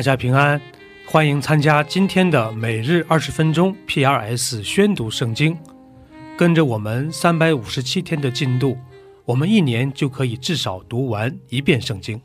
[0.00, 0.58] 大家平安，
[1.04, 5.54] 欢迎参加今天的每日二十分钟 P.R.S 宣读圣经。
[6.38, 8.78] 跟着我们三百五十七天的进度，
[9.26, 12.22] 我们一年就可以至少读完一遍圣经。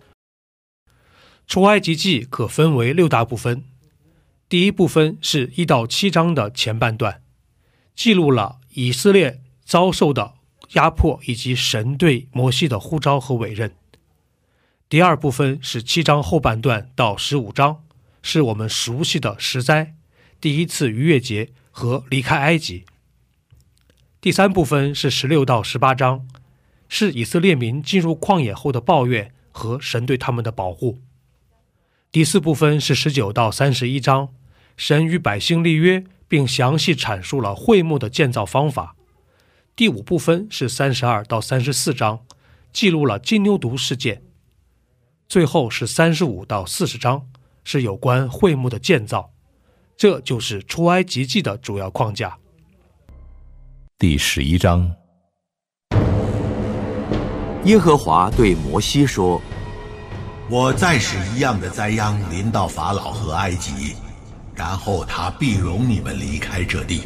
[1.47, 3.66] 出埃及记可分为六大部分，
[4.47, 7.21] 第一部分是一到七章的前半段，
[7.94, 10.35] 记录了以色列遭受的
[10.75, 13.75] 压迫以及神对摩西的呼召和委任。
[14.88, 17.83] 第二部分是七章后半段到十五章，
[18.22, 19.95] 是我们熟悉的十灾、
[20.39, 22.86] 第一次逾越节和离开埃及。
[24.22, 26.28] 第三部分是十六到十八章，
[26.88, 31.02] 是以色列民进入旷野后的抱怨和神对他们的保护。
[32.11, 34.30] 第四部分是十九到三十一章，
[34.78, 38.95] 神与百姓立约，并详细阐述了会幕的建造方法。
[39.75, 42.23] 第五部分是三十二到三十四章，
[42.72, 44.22] 记录了金牛犊事件。
[45.36, 47.22] 最后是三十五到四十章，
[47.66, 49.33] 是有关会幕的建造。
[49.97, 52.38] 这就是出埃及记的主要框架。
[54.00, 54.89] 第十一章，
[57.66, 59.41] 耶和华对摩西说
[60.50, 63.94] ：“我再使一样的灾殃临到法老和埃及，
[64.56, 67.02] 然后他必容你们离开这地。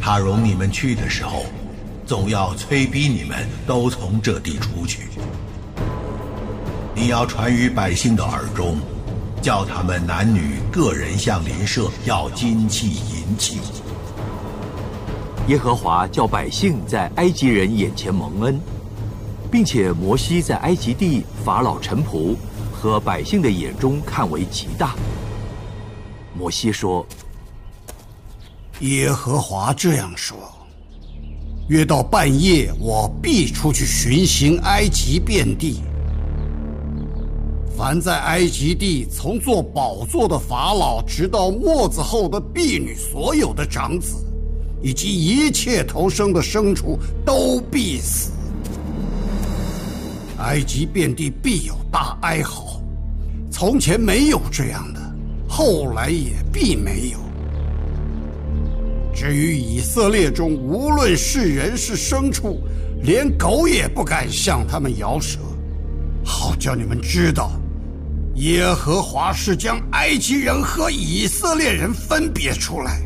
[0.00, 1.46] 他容你们去的时候，
[2.06, 5.08] 总要催逼你们都从这地出去。
[7.00, 8.76] 你要传于百姓的耳中，
[9.40, 13.60] 叫他们男女个人向邻舍要金器银器。”
[15.46, 18.60] 耶和华叫百姓在埃及人眼前蒙恩，
[19.48, 22.34] 并且摩西在埃及地法老臣仆
[22.72, 24.96] 和百姓的眼中看为极大。
[26.36, 27.06] 摩西说
[28.80, 30.36] ：“耶和华这样说：
[31.68, 35.80] 约到半夜，我必出去巡行埃及遍地。
[37.78, 44.16] 凡在埃及地从做宝座的法老，直到末子后的婢女，所有的长子。”
[44.82, 48.30] 以及一切投生的牲畜都必死，
[50.38, 52.80] 埃及遍地必有大哀嚎。
[53.50, 55.00] 从前没有这样的，
[55.48, 57.18] 后来也必没有。
[59.12, 62.58] 至于以色列中，无论是人是牲畜，
[63.02, 65.40] 连狗也不敢向他们摇舌，
[66.24, 67.50] 好叫你们知道，
[68.38, 73.00] 耶和华是将埃及人和以色列人分别出来。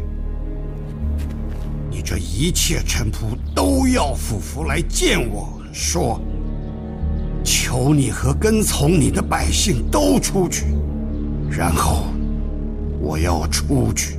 [1.91, 6.21] 你这一切臣仆都要俯伏来见我说
[7.43, 10.67] ：“求你和跟从你的百姓都出去。”
[11.51, 12.05] 然后
[13.01, 14.19] 我要出去。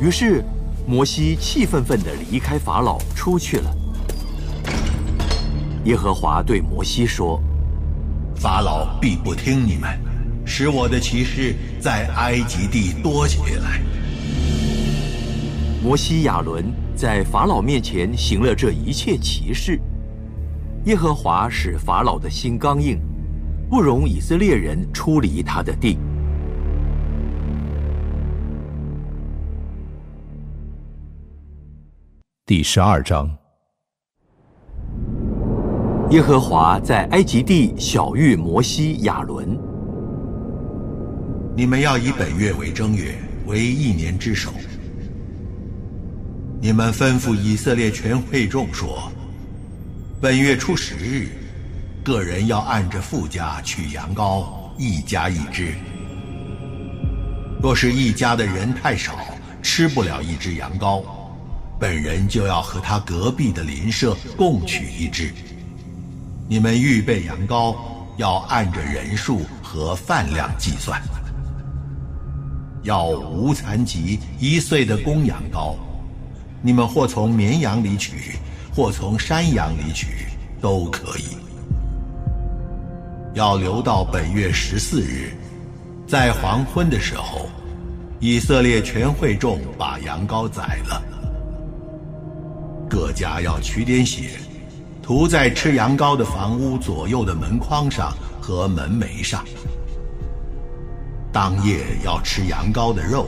[0.00, 0.42] 于是
[0.86, 3.70] 摩西气愤愤地离开法老出去了。
[5.84, 7.38] 耶和华对摩西说
[8.42, 9.96] ：“法老必不听你们，
[10.44, 13.80] 使我的骑士在埃及地多起来。”
[15.80, 16.64] 摩西亚伦
[16.96, 19.78] 在法老面前行了这一切奇事，
[20.86, 23.00] 耶和华使法老的心刚硬，
[23.70, 25.96] 不容以色列人出离他的地。
[32.44, 33.30] 第十二章，
[36.12, 39.58] 耶和华在埃及地小谕摩西亚伦：
[41.56, 43.14] 你们要以本月为正月，
[43.46, 44.52] 为一年之首。
[46.60, 49.10] 你们吩咐以色列全会众说
[50.20, 51.28] ：“本月初十日，
[52.04, 54.44] 个人要按着富家取羊羔，
[54.76, 55.72] 一家一只。
[57.62, 59.14] 若是一家的人太少，
[59.62, 61.02] 吃不了一只羊羔，
[61.80, 65.32] 本人就要和他隔壁的邻舍共取一只。
[66.48, 67.74] 你们预备羊羔，
[68.16, 71.00] 要按着人数和饭量计算，
[72.82, 75.74] 要无残疾一岁的公羊羔。”
[76.64, 78.36] 你们或从绵羊里取，
[78.72, 80.26] 或从山羊里取，
[80.60, 81.24] 都可以。
[83.34, 85.32] 要留到本月十四日，
[86.06, 87.48] 在黄昏的时候，
[88.20, 91.02] 以色列全会众把羊羔宰了。
[92.88, 94.38] 各家要取点血，
[95.12, 99.44] 涂在吃羊羔的房屋左右的门框上和门楣上。
[101.30, 103.26] 当夜要吃羊羔的肉，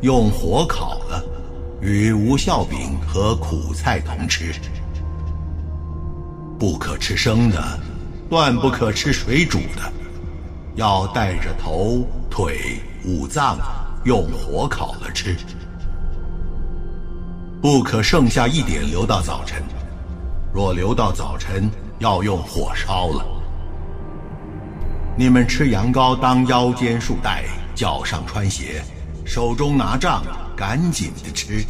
[0.00, 1.22] 用火烤了。
[1.82, 4.54] 与无酵饼和苦菜同吃，
[6.58, 7.78] 不可吃生的，
[8.30, 9.92] 断不可吃水煮的，
[10.76, 13.58] 要带着头、腿、五脏，
[14.06, 15.36] 用火烤了吃。
[17.60, 19.62] 不可剩下一点留到早晨，
[20.52, 23.24] 若留到早晨，要用火烧了。
[25.16, 27.44] 你们吃羊羔当腰间束带，
[27.74, 28.82] 脚上穿鞋，
[29.24, 30.22] 手中拿杖，
[30.54, 31.64] 赶紧的吃，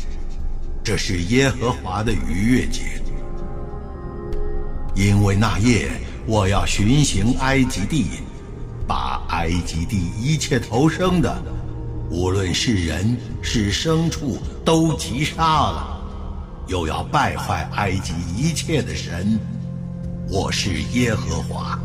[0.82, 2.82] 这是耶和华的逾越节。
[4.94, 5.88] 因为那夜
[6.26, 8.06] 我要巡行埃及地，
[8.86, 11.40] 把埃及地一切投生的，
[12.10, 16.01] 无论是人是牲畜，都击杀了，
[16.72, 19.38] 又要败坏埃及一切的神。
[20.30, 21.78] 我是耶和华。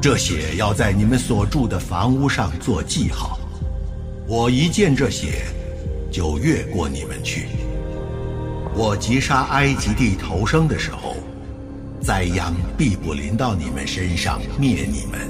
[0.00, 3.40] 这血要在你们所住的房屋上做记号，
[4.28, 5.46] 我一见这血，
[6.12, 7.48] 就越过你们去。
[8.72, 11.16] 我击杀埃及地头生的时候，
[12.00, 15.28] 灾殃必不临到你们身上，灭你们。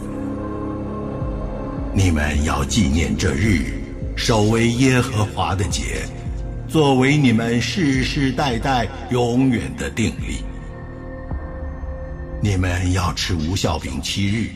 [1.94, 3.80] 你们要纪念这日，
[4.14, 6.06] 守为耶和华的节，
[6.72, 10.38] 作为你们世世代代永远的定例。
[12.42, 14.48] 你们要吃无酵饼七日。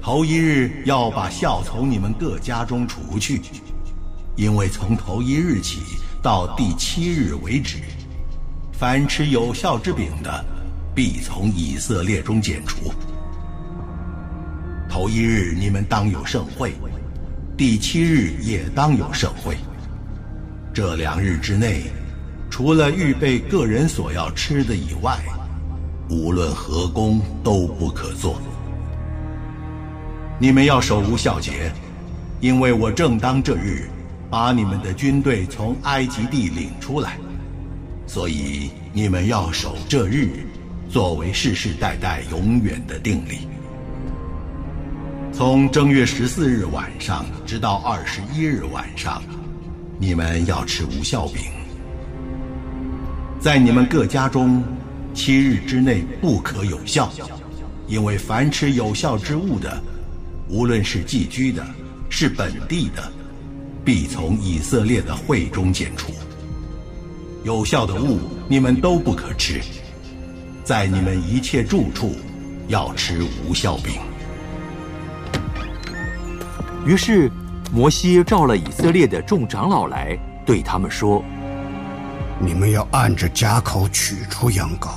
[0.00, 3.40] 头一日要把孝从你们各家中除去，
[4.36, 5.80] 因为从头一日起
[6.22, 7.78] 到第七日为止，
[8.72, 10.44] 凡吃有效之饼的，
[10.94, 12.92] 必从以色列中剪除。
[14.88, 16.72] 头一日你们当有盛会，
[17.56, 19.56] 第七日也当有盛会。
[20.76, 21.84] 这两日之内，
[22.50, 25.18] 除了预备个人所要吃的以外，
[26.10, 28.38] 无论何工都不可做。
[30.38, 31.72] 你们要守无孝节，
[32.42, 33.88] 因为我正当这日
[34.28, 37.16] 把你们的军队从埃及地领出来，
[38.06, 40.28] 所以你们要守这日，
[40.90, 43.48] 作为世世代代永远的定例。
[45.32, 49.22] 从正月十四日晚上直到二十一日晚上，
[49.98, 51.44] 你们要吃无效饼。
[53.40, 54.62] 在你们各家中，
[55.14, 57.10] 七日之内不可有效，
[57.86, 59.82] 因为凡吃有效之物的。
[60.48, 61.66] 无论是寄居的，
[62.08, 63.10] 是本地的，
[63.84, 66.12] 必从以色列的会中剪除。
[67.42, 69.60] 有效的物，你们都不可吃。
[70.62, 72.14] 在你们一切住处，
[72.68, 73.94] 要吃无效饼。
[76.86, 77.30] 于是，
[77.72, 81.22] 摩西召了以色列的众长老来，对他们说
[82.40, 84.88] ：“你们要按着家口取出羊羔，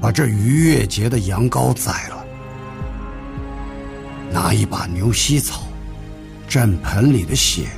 [0.00, 2.24] 把这逾越节的羊羔宰了。”
[4.30, 5.62] 拿一把牛膝草，
[6.48, 7.68] 蘸盆里的血，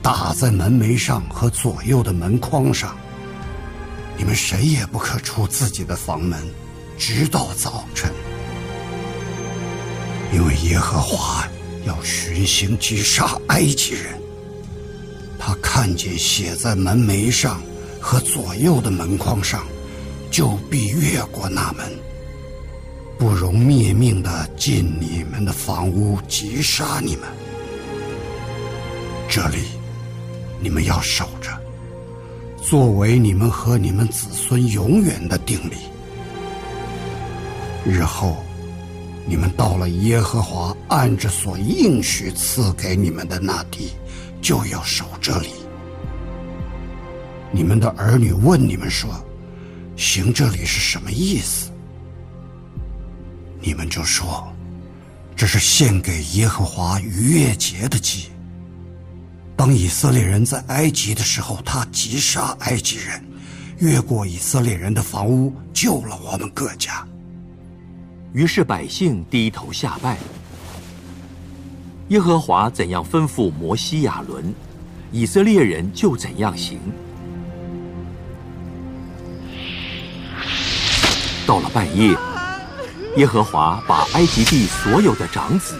[0.00, 2.96] 打在门楣上和左右的门框上。
[4.16, 6.38] 你们谁也不可出自己的房门，
[6.96, 8.10] 直到早晨，
[10.32, 11.46] 因为耶和华
[11.88, 14.20] 要巡行击杀埃及人。
[15.38, 17.60] 他看见写在门楣上
[18.00, 19.66] 和左右的门框上，
[20.30, 21.86] 就必越过那门。
[23.18, 27.26] 不容灭命的进你们的房屋，击杀你们。
[29.28, 29.58] 这里，
[30.60, 31.50] 你们要守着，
[32.62, 35.76] 作为你们和你们子孙永远的定力。
[37.84, 38.36] 日后，
[39.28, 43.90] 你们到了耶和华按着所应许赐给你们的那地，
[44.40, 45.50] 就要守这里。
[47.52, 49.10] 你们的儿女问你们说
[49.96, 51.70] ：“行这里是什么意思？”
[53.60, 54.50] 你们就说，
[55.36, 58.30] 这是献给耶和华逾越节的祭。
[59.54, 63.22] 当以色列人在埃及的时候，他击杀埃及人，
[63.76, 67.06] 越过以色列人的房屋，救了我们各家。
[68.32, 70.16] 于是百姓低头下拜。
[72.08, 74.54] 耶和华怎样吩咐摩西亚伦，
[75.10, 76.78] 以色列人就怎样行。
[81.46, 82.16] 到了半夜。
[83.16, 85.74] 耶和华把埃及地所有的长子，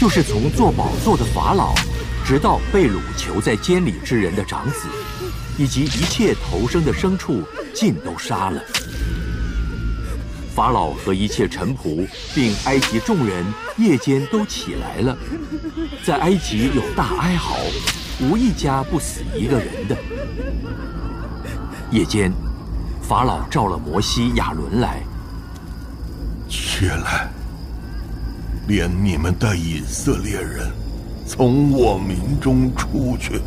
[0.00, 1.74] 就是从做宝座的法老，
[2.24, 4.86] 直到被掳囚在监里之人的长子，
[5.58, 7.42] 以及一切投生的牲畜，
[7.74, 8.62] 尽都杀了。
[10.60, 13.46] 法老和一切臣仆，并埃及众人，
[13.78, 15.16] 夜间都起来了，
[16.04, 17.56] 在埃及有大哀嚎，
[18.20, 19.96] 无一家不死一个人的。
[21.90, 22.30] 夜间，
[23.00, 25.00] 法老召了摩西、亚伦来。
[26.46, 27.30] 起来，
[28.68, 30.70] 连你们的以色列人
[31.26, 33.40] 从我民中出去，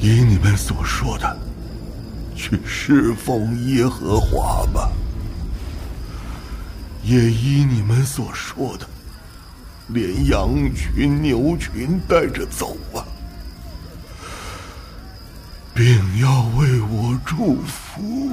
[0.00, 1.38] 依你们所说的，
[2.38, 4.92] 去侍奉耶和华吧；
[7.02, 8.86] 也依你们所说的，
[9.88, 13.04] 连羊群、牛群带着走吧，
[15.74, 18.32] 并要为我祝福。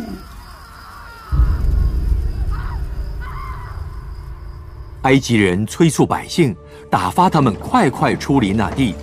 [5.02, 6.56] 埃及人催促百姓，
[6.92, 8.94] 打发他们快快出离那地，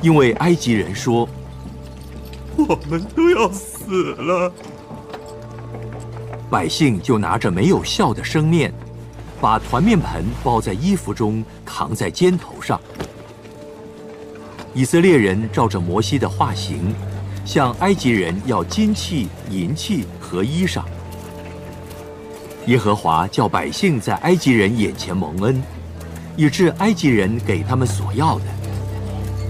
[0.00, 1.28] 因为埃及人说
[2.56, 4.52] ：“我们都要死了。”
[6.48, 8.72] 百姓就拿着没有笑的生面，
[9.40, 12.80] 把团面盆包在衣服中，扛在肩头上。
[14.72, 16.94] 以色列人照着摩西的画行，
[17.44, 20.82] 向埃及人要金器、银器和衣裳。
[22.66, 25.62] 耶和华叫百姓在埃及人眼前蒙恩，
[26.36, 28.44] 以致埃及人给他们所要的，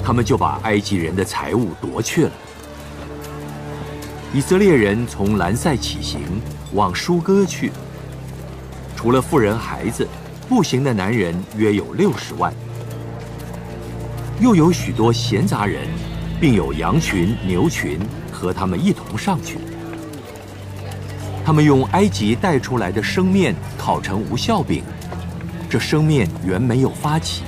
[0.04, 2.32] 他们就把埃及人的财物夺去了。
[4.35, 6.21] 以色列人从兰塞起行，
[6.73, 7.71] 往舒哥去。
[8.95, 10.06] 除了妇人孩子，
[10.49, 12.52] 步行的男人约有六十万，
[14.40, 15.87] 又有许多闲杂人，
[16.40, 17.99] 并有羊群、牛群
[18.30, 19.59] 和他们一同上去。
[21.45, 24.83] 他们用埃及带出来的生面烤成无效饼，
[25.71, 27.45] 这生面原没有发起，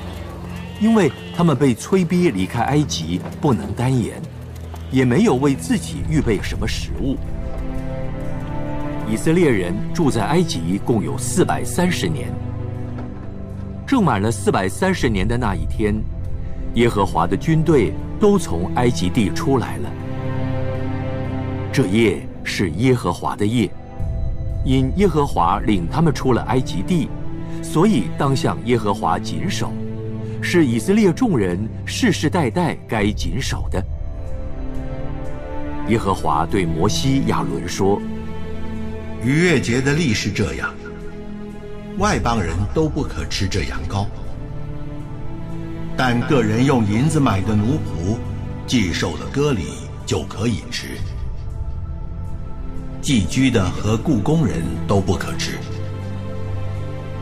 [0.80, 4.22] 因为他们被催逼离开埃及，不能单言，
[4.90, 7.16] 也没有为自己预备什么食物。
[9.10, 12.28] 以色列人住在埃及共有四百三十年，
[13.86, 15.94] 正满了四百三十年的那一天，
[16.74, 19.90] 耶和华的军队都从埃及地出来了。
[21.72, 23.70] 这夜是耶和华的夜。
[24.64, 27.08] 因耶和华领他们出了埃及地，
[27.62, 29.72] 所以当向耶和华谨守，
[30.42, 33.82] 是以色列众人世世代代该谨守的。
[35.88, 38.00] 耶和华对摩西、亚伦说
[39.24, 40.74] ：“逾越节的例是这样，
[41.98, 44.06] 外邦人都不可吃这羊羔，
[45.96, 48.18] 但个人用银子买的奴仆，
[48.66, 49.68] 既受了割礼，
[50.04, 50.88] 就可以吃。”
[53.00, 55.52] 寄居的和雇工人都不可吃，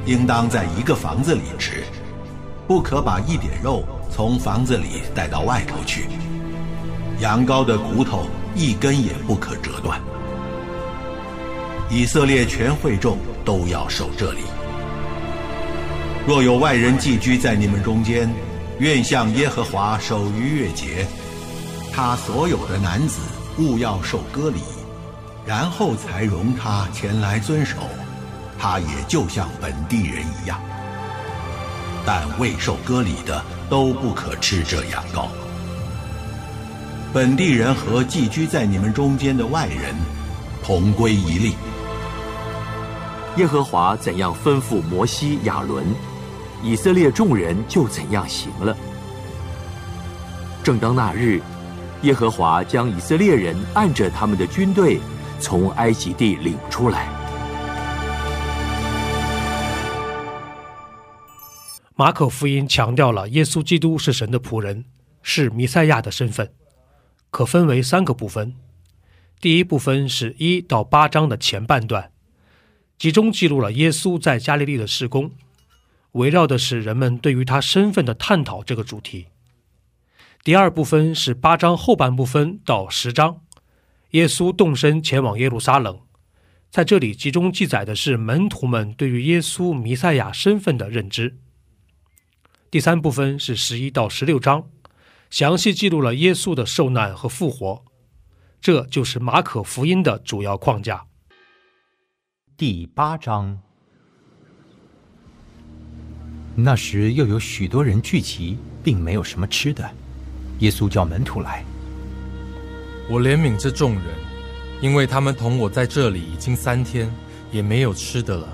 [0.06, 1.84] 应当在一个房子里吃，
[2.66, 6.08] 不可把一点肉从房子里带到外头去。
[7.20, 10.00] 羊羔的骨头一根也不可折断。
[11.90, 14.40] 以色列全会众都要守这里。
[16.26, 18.28] 若有外人寄居在你们中间，
[18.80, 21.06] 愿向耶和华守逾越节，
[21.92, 23.20] 他所有的男子
[23.58, 24.60] 务要受割礼。
[25.46, 27.76] 然后才容他前来遵守，
[28.58, 30.60] 他也就像本地人一样。
[32.04, 35.28] 但未受割礼的都不可吃这羊羔。
[37.12, 39.94] 本地人和寄居在你们中间的外人，
[40.62, 41.54] 同归一例。
[43.36, 45.84] 耶和华怎样吩咐摩西、亚伦，
[46.62, 48.76] 以色列众人就怎样行了。
[50.62, 51.40] 正当那日，
[52.02, 55.00] 耶和华将以色列人按着他们的军队。
[55.38, 57.06] 从埃及地领出来。
[61.94, 64.86] 马可福音强调了耶稣基督是神的仆人，
[65.22, 66.50] 是弥赛亚的身份，
[67.36, 68.54] 可分为三个部分。
[69.42, 72.10] 第一部分是一到八章的前半段，
[72.96, 75.32] 集中记录了耶稣在加利利的事工，
[76.12, 79.26] 围绕的是人们对于他身份的探讨这个主题。
[80.42, 83.42] 第二部分是八章后半部分到十章。
[84.12, 86.00] 耶稣动身前往耶路撒冷，
[86.70, 91.36] 在这里集中记载的是门徒们对于耶稣弥赛亚身份的认知。
[92.70, 94.70] 第三部分是十一到十六章，
[95.30, 97.84] 详细记录了耶稣的受难和复活，
[98.60, 101.04] 这就是马可福音的主要框架。
[102.56, 103.58] 第八章，
[106.54, 109.88] 那时又有许多人聚集，并没有什么吃的，
[110.60, 111.64] 耶稣叫门徒来。
[113.10, 114.04] 我怜悯这众人，
[114.80, 117.12] 因为他们同我在这里已经三天，
[117.52, 118.48] 也没有吃的了。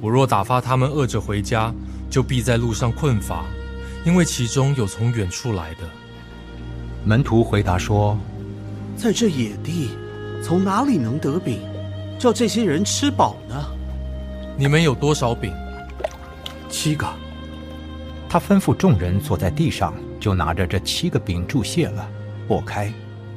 [0.00, 1.74] 我若打发他们饿着回家，
[2.08, 3.44] 就必在路上困乏，
[4.04, 5.88] 因为其中有从远处来的。
[7.04, 8.18] 门徒回答说
[8.96, 9.90] ：“在这野地，
[10.42, 11.60] 从哪里能得饼，
[12.18, 13.54] 叫这些人吃饱呢？
[14.56, 15.52] 你们有多少饼？
[16.68, 17.06] 七个。”
[18.28, 22.08] 他吩咐众人坐在地上，就拿着这七个饼注谢了，
[22.48, 22.92] 拨开。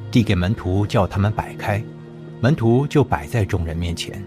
[0.10, 1.84] 递给门徒，叫他们摆开，
[2.40, 4.24] 门徒就摆在众人面前。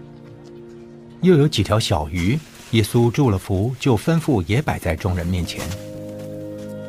[1.21, 2.39] 又有几条小鱼，
[2.71, 5.61] 耶稣祝了福，就吩咐也摆在众人面前。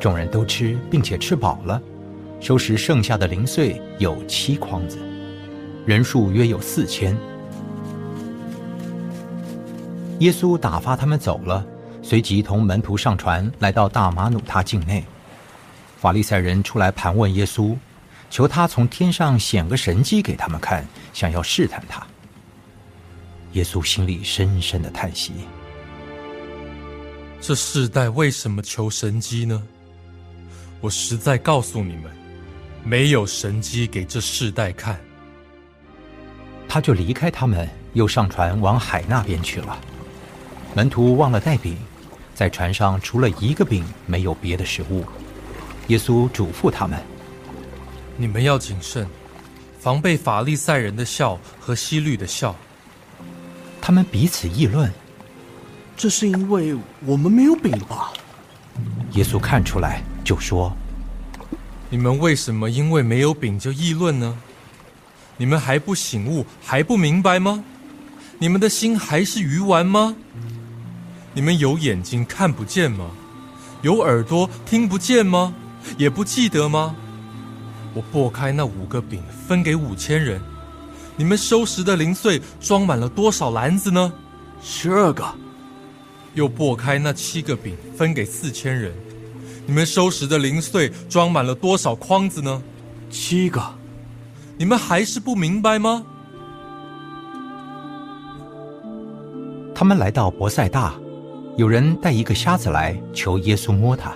[0.03, 1.81] 众人都吃，并且吃饱了，
[2.41, 4.97] 收拾剩下的零碎有七筐子，
[5.85, 7.15] 人数约有四千。
[10.19, 11.65] 耶稣打发他们走了，
[12.01, 15.01] 随即同门徒上船，来到大马努他境内。
[15.95, 17.73] 法利赛人出来盘问耶稣。
[18.29, 22.05] 求他从天上显个神迹给他们看，想要试探他。
[23.53, 25.31] 耶稣心里深深的叹息，
[27.39, 29.63] 这世代为什么求神机呢？
[30.83, 32.11] 我实在告诉你们，
[32.83, 34.99] 没有神机给这世代看。
[36.67, 39.79] 他就离开他们，又上船往海那边去了。
[40.75, 41.77] 门徒忘了带饼，
[42.35, 45.05] 在船上除了一个饼，没有别的食物。
[45.87, 47.01] 耶稣嘱咐他们
[48.19, 49.07] ：“你们要谨慎，
[49.79, 52.53] 防备法利赛人的笑和希律的笑。”
[53.79, 54.91] 他们彼此议论
[55.95, 56.75] ：“这是因为
[57.05, 58.11] 我们没有饼吧？”
[59.13, 60.75] 耶稣看出来，就说
[61.89, 64.37] ：“你们为什么因为没有饼就议论呢？
[65.37, 67.63] 你们还不醒悟，还不明白吗？
[68.39, 70.15] 你们的心还是鱼丸吗？
[71.33, 73.11] 你们有眼睛看不见吗？
[73.81, 75.53] 有耳朵听不见吗？
[75.97, 76.95] 也不记得吗？
[77.93, 80.41] 我拨开那五个饼，分给五千人，
[81.15, 84.11] 你们收拾的零碎装满了多少篮子呢？
[84.63, 85.23] 十二个。
[86.33, 88.93] 又拨开那七个饼，分给四千人，
[89.65, 92.61] 你们收拾的零碎装满了多少筐子呢？
[93.09, 93.61] 七个。
[94.57, 96.05] 你们还是不明白吗？
[99.75, 100.93] 他们来到伯赛大，
[101.57, 104.13] 有人带一个瞎子来求耶稣摸他。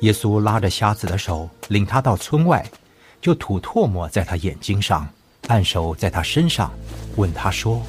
[0.00, 2.68] 耶稣拉着瞎子的手，领他到村外，
[3.20, 5.08] 就吐唾沫在他眼睛上，
[5.46, 6.70] 按手在他身上，
[7.16, 7.80] 问他说：“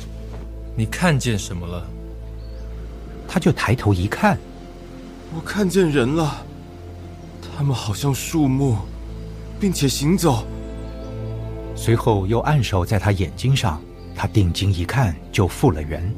[0.78, 1.86] 你看见什么了？”
[3.28, 4.38] 他就抬头一看，
[5.36, 6.46] 我看见人了，
[7.56, 8.78] 他们好像树木，
[9.60, 10.46] 并且行走。
[11.76, 13.82] 随后又按手在他眼睛上，
[14.16, 16.12] 他定睛一看，就复了原，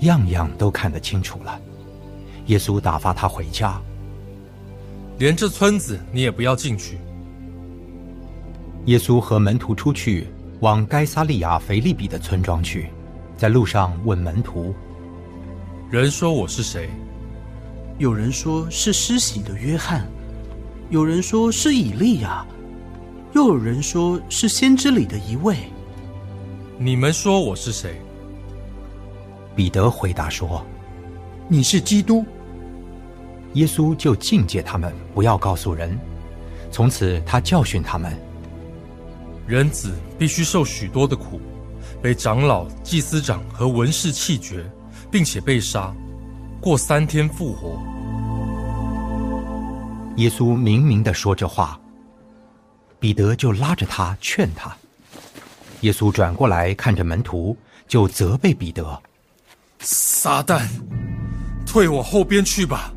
[0.00, 1.58] 样样都看得清楚了。
[2.46, 3.80] 耶稣打发他回家，
[5.18, 6.98] 连这村子你也不要进去。
[8.86, 10.26] 耶稣和门徒出去，
[10.60, 12.90] 往该撒利亚腓利比的村庄去，
[13.36, 14.74] 在路上问门徒。
[15.92, 16.88] 人说我是谁？
[17.98, 20.08] 有人说是施洗的约翰，
[20.88, 22.46] 有人说是以利亚，
[23.34, 25.54] 又有人说是先知里的一位。
[26.78, 28.00] 你们说我是谁？
[29.54, 30.64] 彼得回答说
[31.46, 32.24] ：“你是基督。”
[33.52, 35.94] 耶稣就境戒他们不要告诉人。
[36.70, 38.18] 从此他教训他们：
[39.46, 41.38] 人子必须受许多的苦，
[42.00, 44.64] 被长老、祭司长和文士弃绝。
[45.12, 45.94] 并且被杀，
[46.58, 47.78] 过三天复活。
[50.16, 51.78] 耶稣明明的说这话，
[52.98, 54.74] 彼得就拉着他劝他。
[55.82, 57.54] 耶稣转过来看着门徒，
[57.86, 59.02] 就责备彼得
[59.80, 60.66] ：“撒旦，
[61.66, 62.90] 退我后边去吧，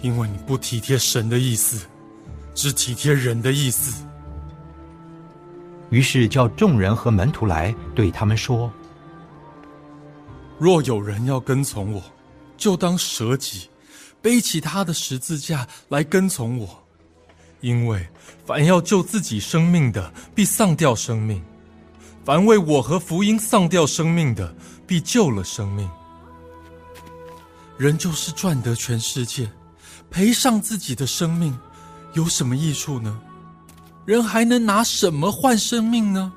[0.00, 1.86] 因为你不体贴神的意思，
[2.54, 4.02] 只体贴人的意思。”
[5.90, 8.72] 于是叫众人和门徒来，对他们说。
[10.58, 12.02] 若有人要跟从我，
[12.56, 13.68] 就当舍己，
[14.22, 16.80] 背起他的十字架来跟从我。
[17.60, 18.06] 因为
[18.44, 21.40] 凡要救自己生命的，必丧掉生命；
[22.24, 24.54] 凡为我和福音丧掉生命的，
[24.86, 25.90] 必救了生命。
[27.76, 29.50] 人就是赚得全世界，
[30.10, 31.58] 赔上自己的生命，
[32.12, 33.18] 有什么益处呢？
[34.04, 36.32] 人还能拿什么换生命呢？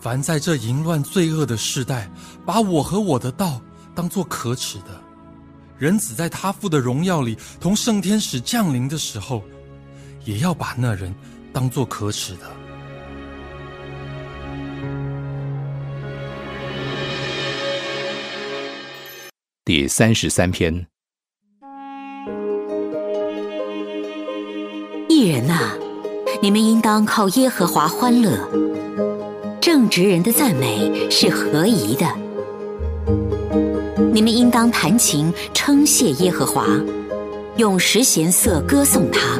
[0.00, 2.08] 凡在这淫乱罪恶的时代，
[2.46, 3.60] 把我和我的道
[3.94, 5.02] 当作可耻的，
[5.76, 9.42] 人子在他父的荣耀里同圣天使降临的时候，
[10.24, 11.12] 也要把那人
[11.52, 12.42] 当作可耻的。
[19.64, 20.86] 第三十三篇。
[25.08, 25.76] 艺人呐，
[26.40, 28.48] 你们应当靠耶和华欢乐。
[29.60, 32.06] 正直人的赞美是合宜的。
[34.12, 36.64] 你们应当弹琴称谢耶和华，
[37.56, 39.38] 用十弦瑟歌颂他。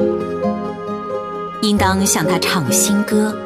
[1.63, 3.37] 应当向他唱新歌，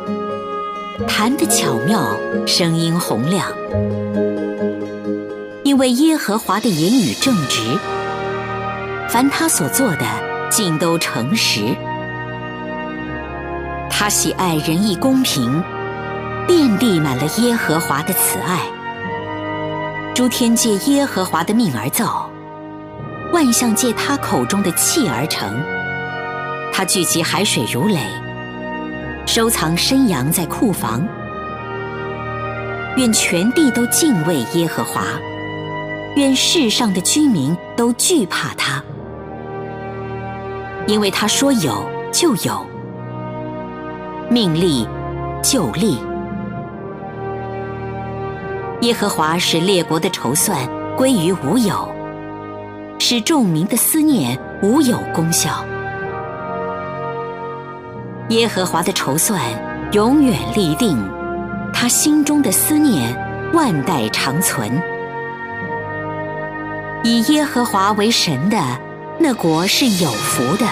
[1.07, 2.15] 弹得巧妙，
[2.47, 3.47] 声音洪亮。
[5.63, 7.61] 因为耶和华的言语正直，
[9.09, 10.07] 凡他所做的
[10.51, 11.61] 尽都诚实。
[13.89, 15.63] 他喜爱仁义公平。
[16.47, 18.61] 遍地满了耶和华的慈爱，
[20.15, 22.29] 诸天借耶和华的命而造，
[23.33, 25.49] 万象借他口中的气而成。
[26.73, 27.99] 他聚集海水如垒，
[29.25, 31.07] 收藏山羊在库房。
[32.97, 35.03] 愿全地都敬畏耶和华，
[36.17, 38.83] 愿世上的居民都惧怕他，
[40.87, 42.67] 因为他说有就有，
[44.29, 44.87] 命立
[45.43, 45.99] 就立。
[48.83, 50.59] 耶和华使列国的筹算
[50.97, 51.89] 归于无有，
[52.99, 55.65] 使众民的思念无有功效。
[58.31, 59.41] 耶和华的筹算
[59.93, 60.99] 永远立定，
[61.73, 63.17] 他心中的思念
[63.53, 64.83] 万代长存。
[67.05, 68.59] 以耶和华为神的
[69.17, 70.67] 那国是有福的，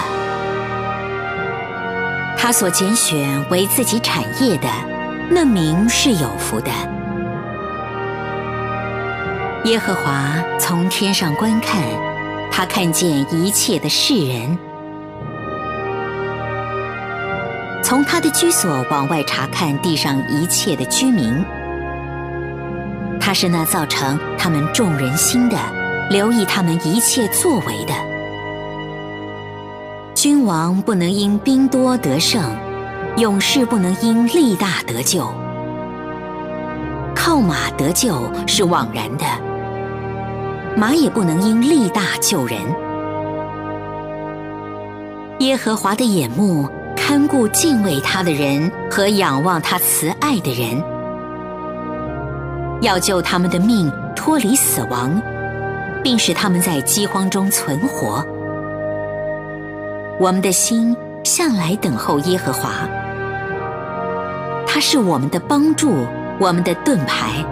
[2.37, 4.67] 他所拣选为自己产业的
[5.29, 6.69] 那民是有福的。
[9.65, 11.83] 耶和华从天上观看，
[12.51, 14.57] 他看见一切的世人；
[17.83, 21.45] 从他的居所往外查看地上一切的居民。
[23.19, 25.55] 他是那造成他们众人心的，
[26.09, 27.93] 留意他们一切作为的。
[30.15, 32.43] 君王不能因兵多得胜，
[33.17, 35.31] 勇士不能因力大得救。
[37.15, 39.50] 靠马得救是枉然的。
[40.75, 42.57] 马也不能因力大救人。
[45.39, 50.81] 耶和华的眼目看顾敬畏他的人和仰望他慈爱的人，
[52.81, 55.21] 要救他们的命脱离死亡，
[56.03, 58.25] 并使他们在饥荒中存活。
[60.19, 62.69] 我们的心向来等候耶和华，
[64.67, 66.05] 他是我们的帮助，
[66.39, 67.43] 我们的盾牌。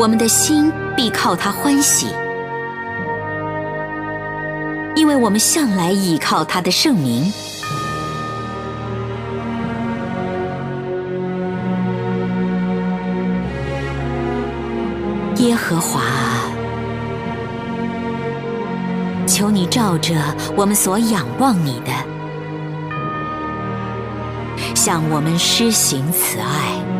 [0.00, 2.06] 我们的心必靠他欢喜，
[4.96, 7.30] 因为我们向来倚靠他的圣名。
[15.36, 16.00] 耶和华，
[19.26, 20.14] 求你照着
[20.56, 21.92] 我们所仰望你的，
[24.74, 26.99] 向我们施行慈爱。